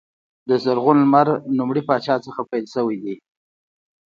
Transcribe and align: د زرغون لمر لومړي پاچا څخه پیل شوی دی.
د 0.49 0.51
زرغون 0.63 0.97
لمر 1.03 1.27
لومړي 1.57 1.81
پاچا 1.87 2.15
څخه 2.25 2.41
پیل 2.51 2.65
شوی 2.73 2.97
دی. 3.03 3.15